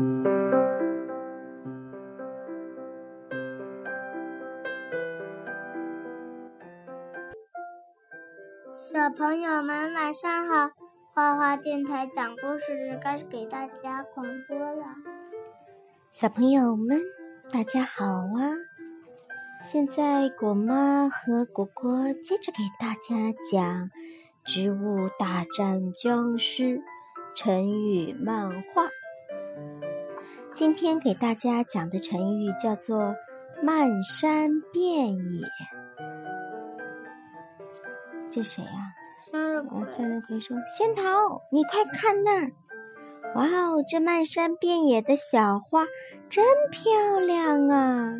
[0.00, 0.06] 小
[9.16, 10.70] 朋友们晚上好，
[11.12, 14.86] 花花电台讲故事开始给大家广播了。
[16.10, 16.98] 小朋友们，
[17.52, 18.56] 大家好啊！
[19.64, 23.62] 现在果妈和果果接着给大家讲
[24.44, 26.78] 《植物大战僵尸》
[27.34, 28.84] 成语漫画。
[30.60, 33.14] 今天给大家讲的成语叫做
[33.64, 35.40] “漫山遍野”。
[38.30, 38.92] 这谁呀？
[39.18, 39.86] 向日葵。
[39.90, 41.02] 向日葵说：“仙桃，
[41.50, 42.52] 你快看那儿！
[43.36, 45.86] 哇哦，这漫山遍野的小花
[46.28, 48.12] 真漂亮啊！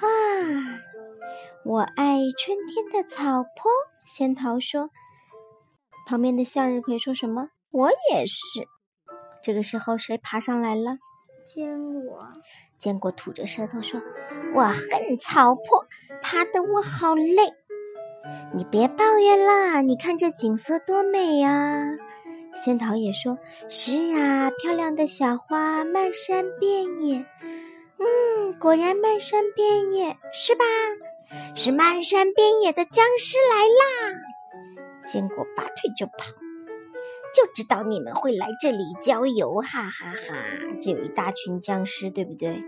[0.00, 0.02] 啊，
[1.64, 3.70] 我爱春天的草坡。”
[4.04, 4.90] 仙桃说。
[6.04, 7.50] 旁边的向日葵说什么？
[7.70, 8.66] 我也是。
[9.40, 10.98] 这个时候，谁爬上来了？
[11.44, 12.28] 坚果。
[12.78, 14.00] 坚果吐着舌头说
[14.54, 15.86] ：“我恨草坡，
[16.22, 17.52] 爬得我好累。”
[18.54, 21.84] 你别抱怨啦，你看这景色多美呀！
[22.54, 23.38] 仙桃也说
[23.68, 27.24] ：“是啊，漂亮的小花漫山遍野。”
[27.98, 30.64] 嗯，果然漫山遍野，是吧？
[31.54, 34.18] 是漫山遍野的僵尸来啦！
[35.06, 36.32] 坚果拔腿就跑，
[37.32, 40.76] 就知道你们会来这里郊游，哈哈哈！
[40.82, 42.62] 这有一大群僵尸，对不对？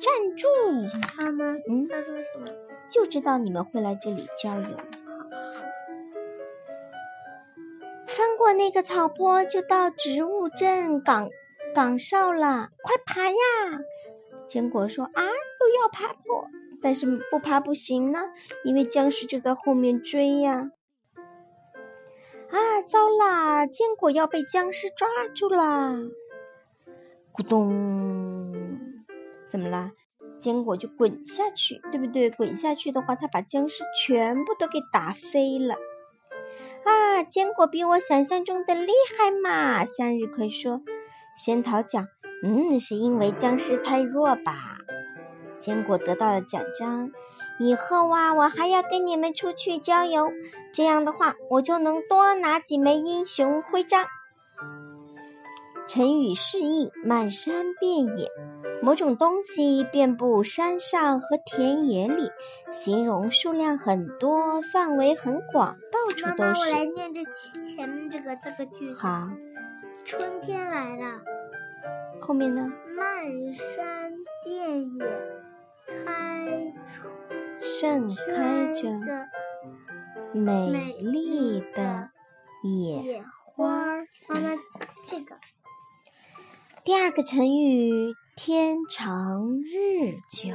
[0.00, 0.46] 站住！
[1.16, 2.46] 妈妈，嗯，他说什么？
[2.90, 4.76] 就知道你们会来这里郊游。
[8.06, 11.28] 翻过那个草坡，就到植物镇岗
[11.74, 12.70] 岗哨了。
[12.82, 13.36] 快爬呀！
[14.46, 16.48] 坚果说：“啊，又要爬坡，
[16.82, 18.20] 但是不爬不行呢，
[18.64, 20.70] 因为僵尸就在后面追呀！”
[22.50, 23.66] 啊，糟啦！
[23.66, 25.94] 坚果要被僵尸抓住啦！
[27.32, 28.54] 咕咚，
[29.50, 29.92] 怎么啦？
[30.38, 32.30] 坚果就滚下去，对不对？
[32.30, 35.74] 滚下去的话，他把僵尸全部都给打飞了。
[36.84, 39.84] 啊，坚果比我想象中的厉害嘛！
[39.84, 40.80] 向日葵说。
[41.36, 42.08] 仙桃讲
[42.42, 44.78] ：“嗯，是因为僵尸太弱吧？”
[45.60, 47.10] 坚果得到了奖章，
[47.58, 50.30] 以后啊，我还要跟你们出去郊游，
[50.72, 54.06] 这样的话，我就能多拿几枚英雄徽章。
[55.86, 58.28] 成语释义：漫山遍野。
[58.80, 62.30] 某种东西遍布山上和田野里，
[62.70, 66.44] 形容数量很多，范围很广，到处都是。
[66.44, 67.20] 妈妈，我来念这
[67.60, 68.94] 前面这个这个句子。
[69.02, 69.28] 好。
[70.04, 71.20] 春天来了。
[72.20, 72.70] 后面呢？
[72.96, 74.12] 漫山
[74.44, 75.04] 遍野
[77.80, 78.90] 盛开着
[80.32, 82.10] 美丽的
[82.64, 83.70] 野花。
[84.28, 84.56] 妈妈，
[85.06, 85.36] 这个。
[86.82, 88.14] 第二个成语。
[88.34, 90.54] 天长日久，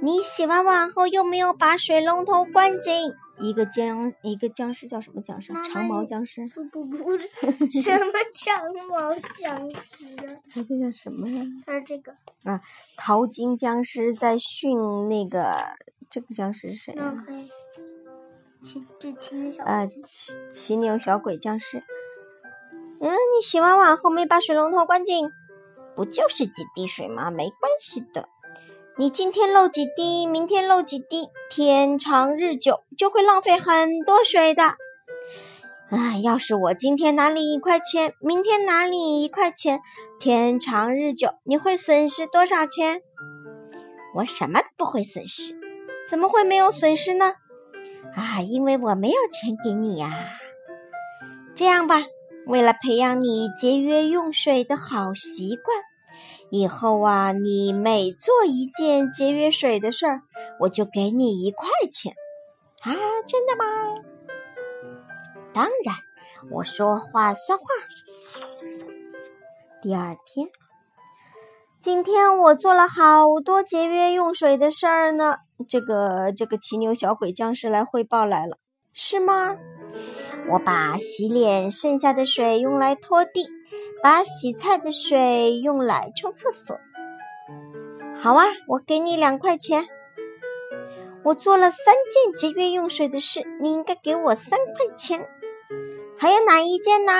[0.00, 3.12] 你洗完碗后又没有把水龙头关紧。
[3.38, 5.52] 一个僵一个僵尸叫什么僵尸？
[5.52, 6.46] 长毛僵尸？
[6.48, 10.16] 不不不，什么长毛僵尸？
[10.52, 11.44] 它这叫什么呀？
[11.66, 12.12] 它是这个
[12.44, 12.60] 啊，
[12.96, 15.76] 淘金僵尸在训那个
[16.08, 17.14] 这个僵尸是谁呀？
[18.62, 21.84] 骑这骑牛小啊，骑骑牛小鬼僵尸。
[22.98, 25.28] 嗯，你洗完碗后没把水龙头关紧，
[25.94, 27.30] 不就是几滴水吗？
[27.30, 28.28] 没关系的。
[28.98, 34.62] 你今天漏几滴，明天漏几滴，天长日久就会浪费很多水的。
[35.90, 39.80] 啊，要是我今天拿你一块钱，明天拿你一块钱，
[40.18, 43.02] 天长日久你会损失多少钱？
[44.14, 45.54] 我什么都不会损失，
[46.08, 47.34] 怎么会没有损失呢？
[48.14, 50.10] 啊，因为我没有钱给你呀。
[51.54, 52.02] 这样吧。
[52.46, 55.76] 为了培养你节约用水的好习惯，
[56.50, 60.22] 以后啊，你每做一件节约水的事儿，
[60.60, 62.14] 我就给你一块钱。
[62.82, 62.92] 啊，
[63.26, 63.64] 真的吗？
[65.52, 65.96] 当然，
[66.50, 67.64] 我说话算话。
[69.82, 70.48] 第二天，
[71.80, 75.38] 今天我做了好多节约用水的事儿呢。
[75.68, 78.58] 这个这个骑牛小鬼僵尸来汇报来了，
[78.92, 79.56] 是吗？
[80.50, 83.48] 我把洗脸剩下的水用来拖地，
[84.02, 86.78] 把洗菜的水用来冲厕所。
[88.16, 89.86] 好啊，我给你两块钱。
[91.22, 95.28] 我做了三件节约用水的事，你应该给我三块钱。
[96.16, 97.12] 还有哪一件呢？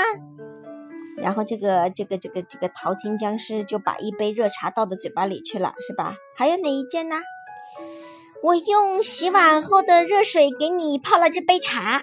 [1.19, 6.15] 然后这个这个这个这个淘金僵尸就把一杯热茶倒到嘴巴里去了，是吧？
[6.37, 7.17] 还有哪一件呢？
[8.43, 12.03] 我用洗碗后的热水给你泡了这杯茶。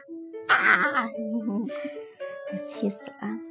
[0.49, 1.07] 啊！
[2.67, 3.43] 气死了！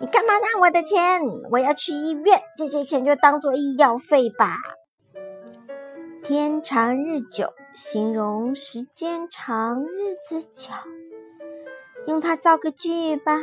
[0.00, 1.20] 你干嘛拿我的钱？
[1.50, 4.58] 我要去医院，这些钱就当做医药费吧。
[6.22, 10.72] 天长日久，形容时间长，日子久。
[12.06, 13.40] 用它造个句吧。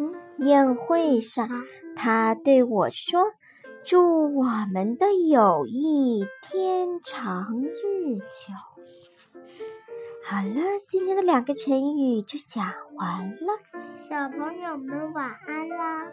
[0.00, 1.48] 嗯，宴会上，
[1.94, 3.20] 他对我说
[3.84, 8.52] ：“祝我们的友谊天长日久。”
[10.24, 12.64] 好了，今天的两个成语就讲
[12.94, 13.58] 完了。
[13.96, 16.06] 小朋友们晚安啦。